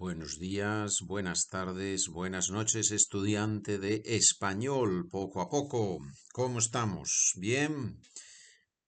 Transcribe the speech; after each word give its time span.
Buenos 0.00 0.38
días, 0.38 1.02
buenas 1.02 1.48
tardes, 1.48 2.08
buenas 2.08 2.48
noches, 2.48 2.90
estudiante 2.90 3.78
de 3.78 4.00
español, 4.06 5.06
poco 5.10 5.42
a 5.42 5.50
poco. 5.50 5.98
¿Cómo 6.32 6.58
estamos? 6.58 7.34
¿Bien? 7.36 8.00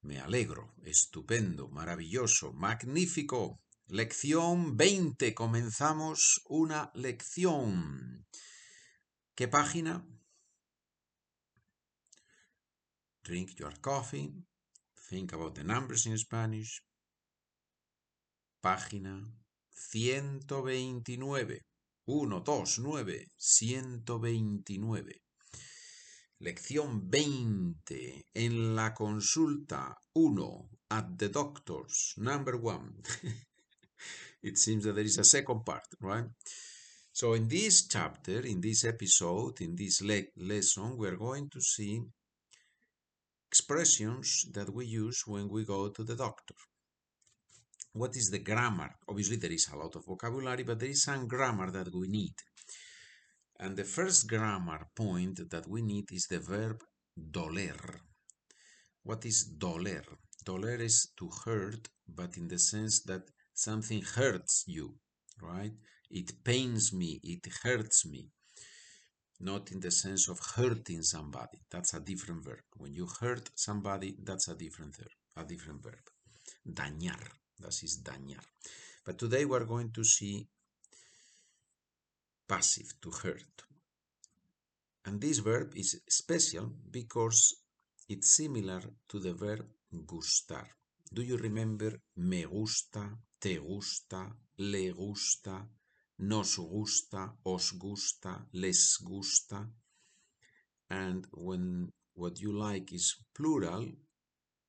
Me 0.01 0.21
alegro, 0.21 0.75
estupendo, 0.83 1.69
maravilloso, 1.69 2.55
magnífico. 2.55 3.61
Lección 3.89 4.79
20. 4.79 5.35
Comenzamos 5.35 6.41
una 6.47 6.91
lección. 6.95 8.27
¿Qué 9.35 9.49
página? 9.49 10.09
Drink 13.23 13.51
your 13.57 13.79
coffee. 13.83 14.33
Think 15.11 15.35
about 15.35 15.57
the 15.57 15.63
numbers 15.63 16.07
in 16.07 16.17
Spanish. 16.17 16.83
Página 18.63 19.42
129. 19.75 21.61
1, 22.05 22.43
2, 22.43 22.79
9, 22.79 23.27
129. 23.37 25.23
Lección 26.41 27.09
20. 27.09 28.27
En 28.35 28.75
la 28.75 28.93
consulta 28.93 29.97
1. 30.15 30.71
At 30.91 31.17
the 31.17 31.29
doctor's. 31.29 32.15
Number 32.17 32.57
1. 32.57 33.03
it 34.43 34.59
seems 34.59 34.85
that 34.85 34.95
there 34.95 35.05
is 35.05 35.19
a 35.19 35.25
second 35.25 35.65
part, 35.65 35.87
right? 36.01 36.27
So 37.13 37.35
in 37.35 37.49
this 37.49 37.87
chapter, 37.87 38.41
in 38.41 38.61
this 38.61 38.85
episode, 38.85 39.61
in 39.61 39.77
this 39.77 40.01
le 40.03 40.23
lesson, 40.37 40.97
we 40.97 41.09
are 41.09 41.17
going 41.17 41.49
to 41.51 41.61
see 41.61 42.03
expressions 43.47 44.47
that 44.53 44.71
we 44.71 44.87
use 44.87 45.27
when 45.27 45.49
we 45.49 45.65
go 45.65 45.91
to 45.91 46.03
the 46.03 46.17
doctor 46.17 46.55
what 47.93 48.17
is 48.17 48.31
the 48.31 48.39
grammar? 48.39 48.97
Obviously, 49.09 49.37
there 49.37 49.53
is 49.53 49.69
a 49.73 49.77
lot 49.77 49.95
of 49.97 50.07
vocabulary, 50.07 50.63
but 50.63 50.79
there 50.81 50.89
is 50.89 51.03
some 51.03 51.29
grammar 51.29 51.71
that 51.71 51.95
we 51.95 52.09
need. 52.09 52.35
And 53.61 53.77
the 53.77 53.85
first 53.85 54.29
grammar 54.29 54.89
point 54.97 55.51
that 55.51 55.69
we 55.69 55.83
need 55.83 56.11
is 56.11 56.27
the 56.27 56.41
verb 56.41 56.83
doler. 57.17 58.01
What 59.03 59.25
is 59.27 59.45
doler? 59.45 60.05
Doler 60.45 60.81
is 60.81 61.13
to 61.19 61.31
hurt, 61.45 61.89
but 62.09 62.37
in 62.37 62.49
the 62.49 62.59
sense 62.59 63.03
that 63.05 63.23
something 63.55 64.03
hurts 64.03 64.65
you, 64.67 64.95
right? 65.41 65.73
It 66.11 66.43
pains 66.45 66.93
me, 66.93 67.21
it 67.23 67.47
hurts 67.63 68.07
me. 68.07 68.31
Not 69.41 69.71
in 69.71 69.81
the 69.81 69.91
sense 69.91 70.29
of 70.29 70.39
hurting 70.57 71.03
somebody. 71.03 71.59
That's 71.71 71.95
a 71.95 72.01
different 72.01 72.45
verb. 72.45 72.63
When 72.77 72.95
you 72.95 73.09
hurt 73.21 73.51
somebody, 73.55 74.17
that's 74.23 74.49
a 74.49 74.55
different 74.55 74.97
verb. 74.97 75.11
A 75.37 75.45
different 75.45 75.83
verb. 75.83 76.05
Dañar. 76.67 77.42
Das 77.63 77.83
ist 77.83 78.03
dañar. 78.03 78.45
But 79.05 79.19
today 79.19 79.45
we're 79.45 79.65
going 79.65 79.93
to 79.93 80.05
see 80.05 80.49
passive, 82.49 82.93
to 83.01 83.11
hurt. 83.11 83.57
And 85.05 85.21
this 85.21 85.39
verb 85.39 85.73
is 85.77 86.01
special 86.09 86.73
because 86.91 87.55
it's 88.09 88.37
similar 88.37 88.83
to 89.09 89.19
the 89.21 89.33
verb 89.33 89.67
gustar. 90.07 90.67
Do 91.13 91.23
you 91.23 91.37
remember 91.37 92.01
me 92.17 92.45
gusta, 92.45 93.05
te 93.41 93.59
gusta, 93.59 94.31
le 94.59 94.93
gusta, 94.93 95.69
nos 96.19 96.57
gusta, 96.57 97.33
os 97.45 97.73
gusta, 97.73 98.47
les 98.53 98.99
gusta? 99.03 99.69
And 100.91 101.27
when 101.33 101.93
what 102.15 102.41
you 102.41 102.53
like 102.53 102.93
is 102.93 103.17
plural, 103.35 103.87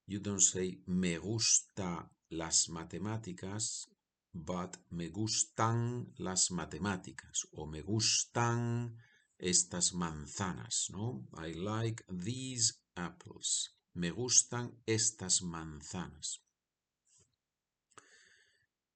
you 0.07 0.19
don't 0.19 0.41
say 0.41 0.78
me 0.88 1.17
gusta 1.17 2.09
las 2.33 2.69
matemáticas, 2.69 3.89
but 4.33 4.77
me 4.89 5.09
gustan 5.09 6.13
las 6.17 6.51
matemáticas 6.51 7.47
o 7.51 7.65
me 7.67 7.81
gustan 7.81 8.97
estas 9.37 9.93
manzanas, 9.93 10.87
¿no? 10.91 11.27
I 11.37 11.53
like 11.53 12.03
these 12.09 12.73
apples. 12.95 13.75
Me 13.93 14.11
gustan 14.11 14.81
estas 14.85 15.41
manzanas. 15.41 16.41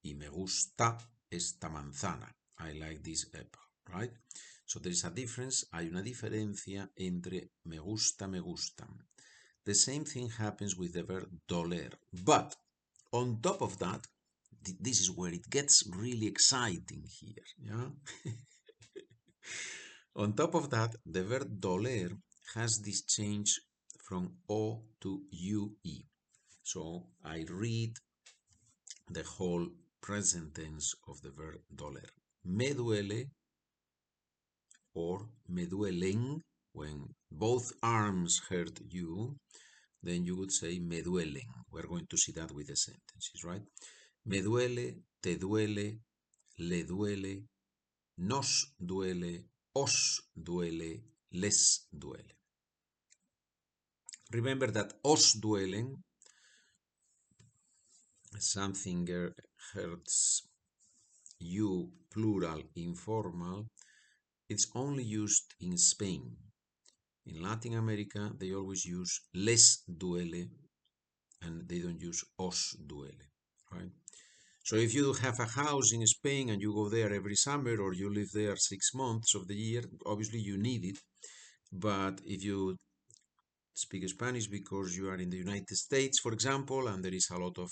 Y 0.01 0.15
me 0.15 0.29
gusta 0.29 0.97
esta 1.29 1.69
manzana. 1.69 2.35
I 2.59 2.73
like 2.73 3.01
this 3.03 3.29
apple, 3.33 3.61
right? 3.85 4.13
So 4.65 4.79
there 4.79 4.91
is 4.91 5.05
a 5.05 5.09
difference, 5.09 5.67
hay 5.71 5.87
una 5.87 6.01
diferencia 6.01 6.91
entre 6.95 7.51
me 7.65 7.79
gusta, 7.79 8.27
me 8.27 8.39
gustan. 8.39 9.07
The 9.63 9.75
same 9.75 10.05
thing 10.05 10.29
happens 10.29 10.75
with 10.75 10.93
the 10.93 11.03
verb 11.03 11.29
doler, 11.47 11.99
but 12.11 12.55
on 13.13 13.39
top 13.41 13.61
of 13.61 13.77
that, 13.79 14.05
this 14.79 14.99
is 14.99 15.11
where 15.11 15.31
it 15.33 15.49
gets 15.49 15.83
really 15.95 16.27
exciting 16.27 17.03
here. 17.19 17.45
Yeah. 17.63 18.31
on 20.15 20.33
top 20.33 20.55
of 20.55 20.69
that, 20.71 20.95
the 21.05 21.23
verb 21.23 21.59
doler 21.59 22.09
has 22.55 22.79
this 22.79 23.03
change 23.03 23.59
from 24.07 24.33
O 24.49 24.81
to 25.01 25.21
UE. 25.31 26.03
So 26.63 27.07
I 27.23 27.45
read 27.49 27.93
the 29.09 29.23
whole 29.23 29.67
present 30.01 30.55
tense 30.55 30.93
of 31.07 31.21
the 31.21 31.31
verb 31.31 31.61
doler. 31.73 32.09
Me 32.45 32.73
duele 32.73 33.29
or 34.93 35.29
me 35.49 35.65
duelen 35.65 36.41
when 36.73 37.13
both 37.31 37.71
arms 37.81 38.41
hurt 38.49 38.79
you 38.89 39.35
then 40.01 40.25
you 40.25 40.35
would 40.37 40.51
say 40.51 40.79
me 40.79 41.01
duelen. 41.01 41.47
We're 41.71 41.87
going 41.87 42.07
to 42.09 42.17
see 42.17 42.31
that 42.33 42.51
with 42.51 42.67
the 42.67 42.75
sentences, 42.75 43.43
right? 43.43 43.63
Me 44.25 44.41
duele, 44.41 44.95
te 45.21 45.37
duele, 45.37 45.99
le 46.59 46.83
duele, 46.83 47.43
nos 48.17 48.73
duele, 48.79 49.45
os 49.75 50.21
duele, 50.35 51.03
les 51.31 51.87
duele. 51.91 52.35
Remember 54.31 54.67
that 54.71 54.93
os 55.03 55.33
duelen, 55.33 56.03
something 58.39 59.07
hurts 59.73 60.47
you, 61.39 61.91
plural, 62.09 62.63
informal, 62.75 63.67
it's 64.49 64.67
only 64.75 65.03
used 65.03 65.53
in 65.61 65.77
Spain. 65.77 66.35
In 67.27 67.41
Latin 67.41 67.73
America, 67.75 68.31
they 68.39 68.53
always 68.53 68.85
use 68.85 69.21
les 69.33 69.83
duele 69.87 70.49
and 71.41 71.67
they 71.67 71.79
don't 71.79 72.01
use 72.01 72.23
os 72.39 72.75
duele, 72.79 73.27
right? 73.71 73.91
So 74.63 74.75
if 74.75 74.93
you 74.93 75.13
have 75.13 75.39
a 75.39 75.45
house 75.45 75.93
in 75.93 76.05
Spain 76.07 76.49
and 76.49 76.61
you 76.61 76.73
go 76.73 76.89
there 76.89 77.13
every 77.13 77.35
summer 77.35 77.75
or 77.81 77.93
you 77.93 78.13
live 78.13 78.31
there 78.33 78.55
six 78.55 78.93
months 78.93 79.35
of 79.35 79.47
the 79.47 79.55
year, 79.55 79.83
obviously 80.05 80.39
you 80.39 80.57
need 80.57 80.83
it. 80.85 80.97
But 81.71 82.21
if 82.25 82.43
you 82.43 82.77
speak 83.73 84.07
Spanish 84.09 84.47
because 84.47 84.97
you 84.97 85.09
are 85.09 85.17
in 85.17 85.29
the 85.29 85.37
United 85.37 85.75
States, 85.75 86.19
for 86.19 86.33
example, 86.33 86.87
and 86.87 87.03
there 87.03 87.13
is 87.13 87.29
a 87.31 87.37
lot 87.37 87.57
of 87.59 87.69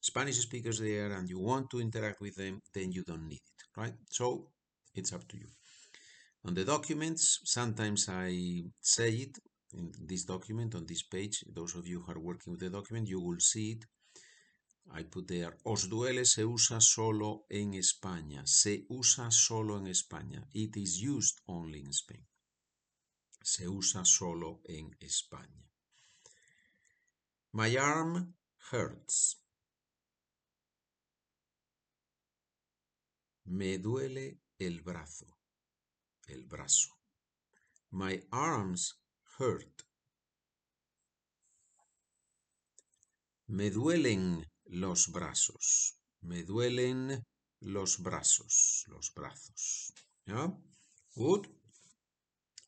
Spanish 0.00 0.38
speakers 0.38 0.78
there 0.80 1.12
and 1.12 1.28
you 1.28 1.40
want 1.40 1.68
to 1.70 1.80
interact 1.80 2.20
with 2.20 2.36
them, 2.36 2.60
then 2.74 2.92
you 2.92 3.02
don't 3.04 3.26
need 3.26 3.42
it, 3.52 3.80
right? 3.80 3.94
So 4.10 4.48
it's 4.94 5.12
up 5.12 5.26
to 5.28 5.36
you. 5.36 5.48
On 6.44 6.54
the 6.54 6.64
documents, 6.64 7.40
sometimes 7.44 8.08
I 8.08 8.64
say 8.80 9.10
it 9.10 9.38
in 9.72 9.92
this 10.00 10.24
document, 10.24 10.74
on 10.74 10.86
this 10.86 11.02
page, 11.02 11.44
those 11.46 11.74
of 11.74 11.86
you 11.86 12.00
who 12.00 12.12
are 12.12 12.18
working 12.18 12.52
with 12.52 12.60
the 12.60 12.70
document, 12.70 13.08
you 13.08 13.20
will 13.20 13.40
see 13.40 13.72
it. 13.72 13.84
I 14.90 15.02
put 15.02 15.28
there, 15.28 15.58
os 15.66 15.88
duele 15.88 16.24
se 16.24 16.44
usa 16.44 16.80
solo 16.80 17.44
en 17.50 17.74
España. 17.74 18.46
Se 18.46 18.86
usa 18.88 19.30
solo 19.30 19.76
en 19.76 19.86
España. 19.86 20.46
It 20.54 20.76
is 20.76 21.02
used 21.02 21.40
only 21.46 21.80
in 21.80 21.92
Spain. 21.92 22.24
Se 23.42 23.68
usa 23.68 24.04
solo 24.04 24.60
en 24.64 24.96
España. 25.00 25.68
My 27.52 27.76
arm 27.76 28.34
hurts. 28.70 29.36
Me 33.44 33.78
duele 33.78 34.38
el 34.58 34.80
brazo 34.80 35.37
el 36.28 36.44
brazo. 36.44 36.90
My 37.90 38.22
arms 38.30 38.94
hurt. 39.38 39.82
Me 43.46 43.70
duelen 43.70 44.44
los 44.66 45.08
brazos. 45.08 45.98
Me 46.20 46.42
duelen 46.42 47.24
los 47.60 47.98
brazos, 47.98 48.84
los 48.88 49.12
brazos. 49.14 49.92
¿Ya? 50.26 50.52
Good. 51.14 51.46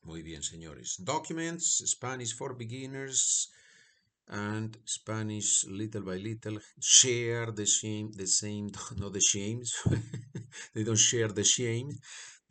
Muy 0.03 0.23
bien, 0.23 0.41
señores. 0.41 0.95
Documents, 0.97 1.83
Spanish 1.85 2.35
for 2.35 2.55
beginners 2.55 3.51
and 4.27 4.77
Spanish 4.85 5.65
little 5.65 6.01
by 6.01 6.17
little 6.17 6.59
share 6.79 7.51
the 7.51 7.65
shame, 7.65 8.11
the 8.13 8.25
same, 8.25 8.71
not 8.97 9.13
the 9.13 9.21
shames. 9.21 9.73
they 10.73 10.83
don't 10.83 10.97
share 10.97 11.27
the 11.27 11.43
shame. 11.43 11.91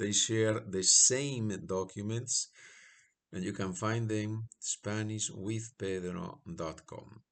They 0.00 0.12
share 0.12 0.60
the 0.76 0.82
same 0.82 1.48
documents 1.66 2.48
and 3.32 3.44
you 3.44 3.52
can 3.52 3.74
find 3.74 4.08
them 4.08 4.48
SpanishWithPedro.com. 4.60 7.22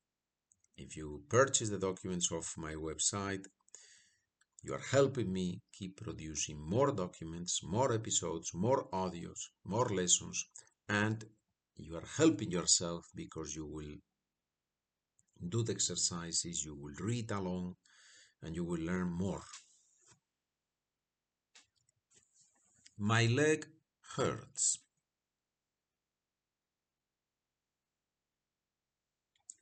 If 0.76 0.96
you 0.96 1.24
purchase 1.28 1.70
the 1.70 1.78
documents 1.78 2.30
of 2.30 2.46
my 2.56 2.74
website, 2.74 3.46
You 4.62 4.74
are 4.74 4.82
helping 4.90 5.32
me 5.32 5.62
keep 5.72 6.02
producing 6.02 6.58
more 6.58 6.90
documents, 6.90 7.62
more 7.62 7.92
episodes, 7.92 8.52
more 8.52 8.88
audios, 8.90 9.38
more 9.64 9.88
lessons, 9.88 10.46
and 10.88 11.24
you 11.76 11.96
are 11.96 12.06
helping 12.16 12.50
yourself 12.50 13.08
because 13.14 13.54
you 13.54 13.66
will 13.66 13.94
do 15.48 15.62
the 15.62 15.72
exercises, 15.72 16.64
you 16.64 16.74
will 16.74 16.94
read 16.98 17.30
along, 17.30 17.76
and 18.42 18.56
you 18.56 18.64
will 18.64 18.80
learn 18.80 19.10
more. 19.10 19.44
My 23.00 23.26
leg 23.26 23.64
hurts. 24.16 24.80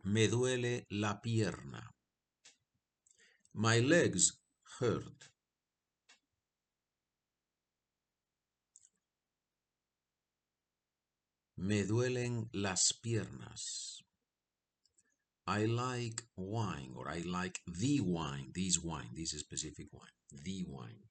Me 0.04 0.26
duele 0.26 0.86
la 0.90 1.20
pierna. 1.20 1.82
My 3.52 3.80
legs 3.80 4.38
hurt. 4.78 5.28
Me 11.58 11.82
duelen 11.84 12.48
las 12.54 12.94
piernas. 13.04 14.02
I 15.46 15.66
like 15.66 16.22
wine, 16.36 16.94
or 16.96 17.10
I 17.10 17.22
like 17.26 17.60
the 17.66 18.00
wine, 18.00 18.52
this 18.54 18.78
wine, 18.78 19.10
this 19.14 19.32
specific 19.32 19.88
wine, 19.92 20.16
the 20.32 20.64
wine. 20.66 21.02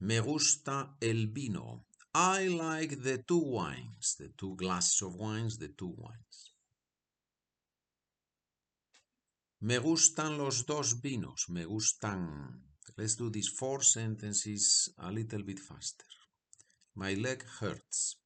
Me 0.00 0.20
gusta 0.20 0.96
el 1.00 1.28
vino. 1.28 1.86
I 2.14 2.48
like 2.48 2.96
the 3.02 3.18
two 3.18 3.38
wines, 3.38 4.16
the 4.18 4.28
two 4.36 4.54
glasses 4.56 5.02
of 5.02 5.16
wines, 5.16 5.58
the 5.58 5.68
two 5.68 5.94
wines. 5.96 6.54
Me 9.60 9.78
gustan 9.78 10.36
los 10.38 10.64
dos 10.66 11.00
vinos. 11.00 11.48
Me 11.48 11.64
gustan. 11.64 12.62
Let's 12.96 13.16
do 13.16 13.30
these 13.30 13.48
four 13.48 13.82
sentences 13.82 14.94
a 14.98 15.10
little 15.10 15.42
bit 15.42 15.58
faster. 15.58 16.06
My 16.94 17.14
leg 17.14 17.42
hurts. 17.60 18.16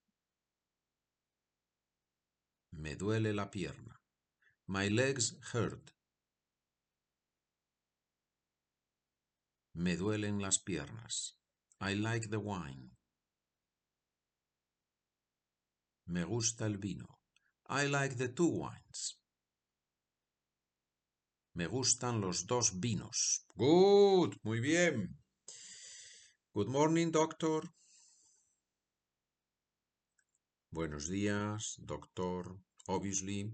Me 2.72 2.94
duele 2.94 3.32
la 3.32 3.50
pierna. 3.50 4.00
My 4.66 4.88
legs 4.88 5.34
hurt. 5.52 5.92
Me 9.74 9.96
duelen 9.96 10.40
las 10.40 10.58
piernas. 10.58 11.39
I 11.82 11.94
like 11.94 12.28
the 12.28 12.38
wine. 12.38 12.90
Me 16.08 16.24
gusta 16.24 16.66
el 16.66 16.76
vino. 16.76 17.06
I 17.68 17.86
like 17.86 18.16
the 18.16 18.28
two 18.28 18.48
wines. 18.48 19.16
Me 21.54 21.66
gustan 21.66 22.20
los 22.20 22.46
dos 22.46 22.78
vinos. 22.78 23.46
Good, 23.56 24.36
muy 24.42 24.60
bien. 24.60 25.16
Good 26.52 26.68
morning, 26.68 27.10
doctor. 27.10 27.62
Buenos 30.70 31.08
días, 31.08 31.76
doctor. 31.78 32.58
Obviously, 32.88 33.52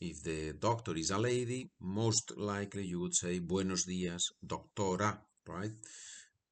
if 0.00 0.22
the 0.24 0.54
doctor 0.54 0.96
is 0.96 1.10
a 1.10 1.18
lady, 1.18 1.70
most 1.78 2.32
likely 2.36 2.84
you 2.84 2.98
would 2.98 3.14
say 3.14 3.38
buenos 3.38 3.86
días, 3.86 4.32
doctora, 4.40 5.24
right? 5.46 5.72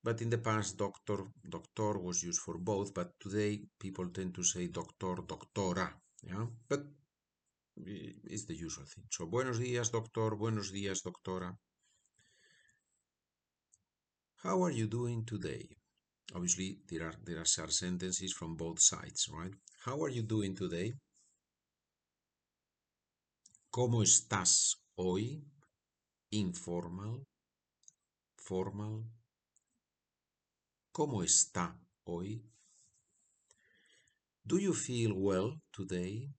But 0.02 0.22
in 0.22 0.30
the 0.30 0.38
past, 0.38 0.78
doctor, 0.78 1.26
doctor 1.46 1.98
was 1.98 2.22
used 2.22 2.40
for 2.40 2.56
both, 2.56 2.94
but 2.94 3.12
today 3.20 3.60
people 3.78 4.08
tend 4.08 4.34
to 4.34 4.42
say 4.42 4.68
doctor, 4.68 5.16
doctora, 5.26 5.92
yeah? 6.22 6.46
But 6.68 6.86
it's 7.76 8.46
the 8.46 8.54
usual 8.54 8.86
thing. 8.86 9.04
So, 9.10 9.26
buenos 9.26 9.58
días, 9.58 9.90
doctor, 9.90 10.36
buenos 10.36 10.72
días, 10.72 11.02
doctora. 11.02 11.54
How 14.42 14.64
are 14.64 14.72
you 14.72 14.86
doing 14.86 15.24
today? 15.26 15.68
Obviously, 16.34 16.78
there 16.88 17.06
are, 17.06 17.14
there 17.22 17.40
are 17.40 17.44
sentences 17.44 18.32
from 18.32 18.56
both 18.56 18.80
sides, 18.80 19.28
right? 19.30 19.52
How 19.84 20.02
are 20.02 20.08
you 20.08 20.22
doing 20.22 20.54
today? 20.54 20.94
¿Cómo 23.70 24.02
estás 24.02 24.76
hoy? 24.96 25.44
Informal, 26.30 27.26
formal. 28.36 29.04
¿Cómo 30.92 31.22
está 31.22 31.78
hoy? 32.04 32.44
Do 34.42 34.58
you 34.58 34.74
feel 34.74 35.12
well 35.12 35.62
today? 35.70 36.34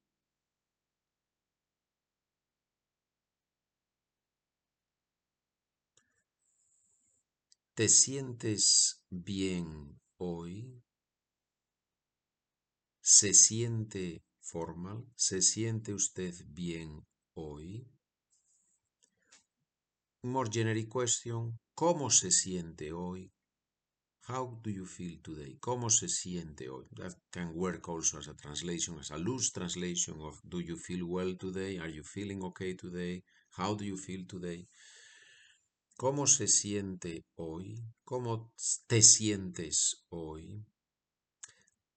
¿Te 7.74 7.88
sientes 7.88 9.02
bien 9.10 10.00
hoy? 10.18 10.84
¿Se 13.00 13.34
siente 13.34 14.22
formal? 14.42 15.08
¿Se 15.16 15.42
siente 15.42 15.94
usted 15.94 16.36
bien 16.48 17.08
hoy? 17.36 17.88
More 20.24 20.50
generic 20.52 20.92
question. 20.92 21.58
¿Cómo 21.74 22.10
se 22.12 22.30
siente 22.30 22.92
hoy? 22.92 23.32
How 24.32 24.48
do 24.64 24.72
you 24.72 24.86
feel 24.86 25.18
today? 25.22 25.58
¿Cómo 25.60 25.90
se 25.90 26.08
siente 26.08 26.70
hoy? 26.70 26.86
That 26.96 27.14
can 27.32 27.54
work 27.54 27.90
also 27.90 28.18
as 28.18 28.30
a 28.30 28.34
translation, 28.34 28.98
as 28.98 29.12
a 29.12 29.18
loose 29.18 29.52
translation 29.52 30.22
of 30.22 30.42
do 30.48 30.62
you 30.62 30.78
feel 30.78 31.06
well 31.06 31.36
today? 31.36 31.80
Are 31.80 31.90
you 31.90 32.02
feeling 32.02 32.42
okay 32.46 32.74
today? 32.76 33.24
How 33.58 33.76
do 33.76 33.84
you 33.84 33.98
feel 33.98 34.26
today? 34.26 34.70
¿Cómo 35.98 36.28
se 36.28 36.48
siente 36.48 37.26
hoy? 37.36 37.84
¿Cómo 38.06 38.54
te 38.88 39.02
sientes 39.02 40.06
hoy? 40.10 40.64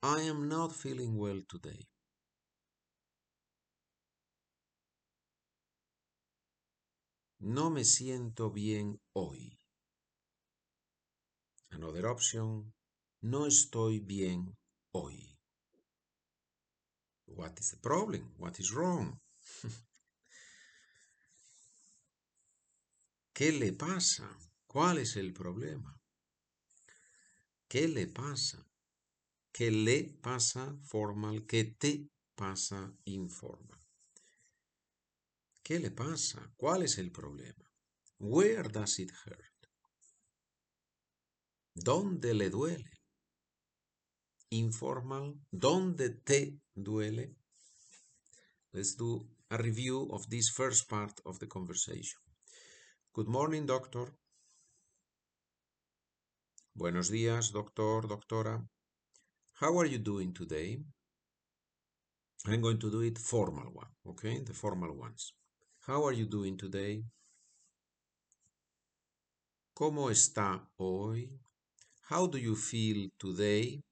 I 0.02 0.22
am 0.28 0.48
not 0.48 0.72
feeling 0.72 1.16
well 1.16 1.44
today. 1.48 1.88
No 7.38 7.70
me 7.70 7.84
siento 7.84 8.50
bien 8.50 9.00
hoy. 9.12 9.56
Another 11.74 12.06
option. 12.06 12.72
No 13.22 13.46
estoy 13.46 13.98
bien 13.98 14.56
hoy. 14.92 15.36
What 17.26 17.58
is 17.58 17.70
the 17.72 17.78
problem? 17.78 18.32
What 18.38 18.60
is 18.60 18.72
wrong? 18.72 19.18
¿Qué 23.34 23.50
le 23.50 23.72
pasa? 23.72 24.28
¿Cuál 24.68 24.98
es 24.98 25.16
el 25.16 25.32
problema? 25.32 26.00
¿Qué 27.68 27.88
le 27.88 28.06
pasa? 28.06 28.64
¿Qué 29.52 29.72
le 29.72 30.04
pasa 30.22 30.76
formal? 30.84 31.44
¿Qué 31.46 31.64
te 31.64 32.08
pasa 32.36 32.94
informal? 33.06 33.80
¿Qué 35.64 35.80
le 35.80 35.90
pasa? 35.90 36.52
¿Cuál 36.56 36.82
es 36.84 36.98
el 36.98 37.10
problema? 37.10 37.72
Where 38.20 38.68
does 38.68 39.00
it 39.00 39.10
hurt? 39.10 39.53
¿Dónde 41.74 42.34
le 42.34 42.50
duele? 42.50 42.90
Informal. 44.50 45.34
¿Dónde 45.50 46.10
te 46.10 46.60
duele? 46.72 47.34
Let's 48.72 48.96
do 48.96 49.28
a 49.50 49.56
review 49.56 50.08
of 50.12 50.28
this 50.28 50.50
first 50.50 50.88
part 50.88 51.20
of 51.24 51.40
the 51.40 51.48
conversation. 51.48 52.20
Good 53.12 53.26
morning, 53.26 53.66
doctor. 53.66 54.16
Buenos 56.74 57.10
días, 57.10 57.50
doctor, 57.52 58.06
doctora. 58.06 58.64
How 59.60 59.76
are 59.78 59.88
you 59.88 59.98
doing 59.98 60.32
today? 60.32 60.80
I'm 62.46 62.60
going 62.60 62.78
to 62.78 62.90
do 62.90 63.00
it 63.00 63.18
formal 63.18 63.72
one, 63.72 63.90
okay? 64.06 64.40
The 64.44 64.54
formal 64.54 64.92
ones. 64.96 65.32
How 65.86 66.04
are 66.04 66.12
you 66.12 66.26
doing 66.26 66.56
today? 66.56 67.04
¿Cómo 69.74 70.10
está 70.10 70.68
hoy? 70.78 71.43
How 72.08 72.26
do 72.26 72.38
you 72.38 72.54
feel 72.54 73.10
today? 73.18 73.82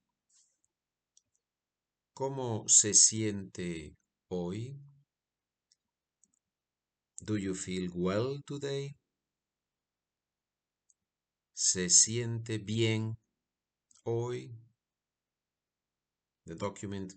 ¿Cómo 2.13 2.67
se 2.67 2.93
siente 2.93 3.95
hoy? 4.29 4.79
Do 7.21 7.37
you 7.37 7.55
feel 7.55 7.89
well 7.93 8.43
today? 8.45 8.95
se 11.53 11.89
siente 11.89 12.57
bien 12.57 13.17
hoy. 14.03 14.51
The 16.45 16.55
document 16.55 17.13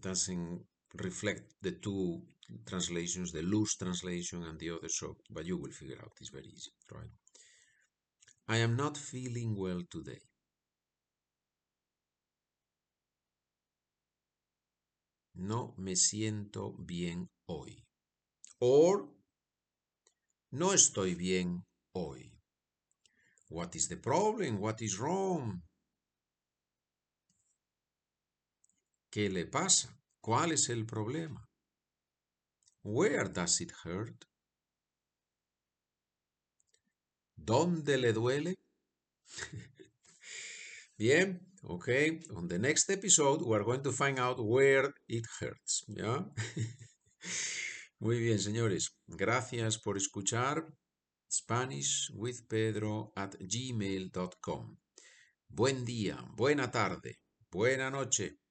doesn't 0.00 0.66
reflect 0.94 1.54
the 1.62 1.72
two 1.72 2.22
translations, 2.66 3.30
the 3.32 3.42
loose 3.42 3.76
translation 3.76 4.42
and 4.42 4.58
the 4.58 4.70
other, 4.70 4.88
so 4.88 5.16
but 5.30 5.46
you 5.46 5.56
will 5.56 5.70
figure 5.70 5.98
out. 6.02 6.12
It's 6.20 6.30
very 6.30 6.48
easy, 6.48 6.72
right? 6.90 7.10
I 8.48 8.56
am 8.58 8.76
not 8.76 8.96
feeling 8.96 9.56
well 9.56 9.82
today. 9.90 10.20
No 15.34 15.74
me 15.78 15.96
siento 15.96 16.74
bien 16.78 17.30
hoy. 17.46 17.84
Or 18.60 19.08
no 20.52 20.72
estoy 20.72 21.14
bien 21.14 21.64
hoy? 21.94 22.30
What 23.48 23.74
is 23.74 23.88
the 23.88 23.96
problem? 23.96 24.60
What 24.60 24.82
is 24.82 24.98
wrong? 24.98 25.62
¿Qué 29.10 29.28
le 29.30 29.46
pasa? 29.46 29.88
¿Cuál 30.20 30.52
es 30.52 30.68
el 30.68 30.84
problema? 30.84 31.48
Where 32.82 33.28
does 33.28 33.60
it 33.60 33.72
hurt? 33.84 34.31
¿Dónde 37.44 37.98
le 37.98 38.12
duele? 38.12 38.56
Bien, 40.98 41.40
okay. 41.64 42.20
On 42.36 42.46
the 42.46 42.58
next 42.58 42.88
episode, 42.90 43.42
we 43.42 43.56
are 43.56 43.64
going 43.64 43.82
to 43.82 43.92
find 43.92 44.18
out 44.18 44.38
where 44.38 44.94
it 45.08 45.26
hurts. 45.40 45.84
¿Ya? 45.88 46.24
Muy 47.98 48.20
bien, 48.20 48.38
señores. 48.38 48.96
Gracias 49.06 49.78
por 49.78 49.96
escuchar 49.96 50.66
Spanish 51.30 52.10
with 52.14 52.46
Pedro 52.48 53.12
at 53.16 53.34
gmail.com. 53.38 54.78
Buen 55.48 55.84
día, 55.84 56.24
buena 56.36 56.70
tarde, 56.70 57.20
buena 57.50 57.90
noche. 57.90 58.41